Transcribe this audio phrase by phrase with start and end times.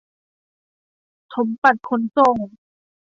[1.33, 2.35] ถมปัดขนส่ง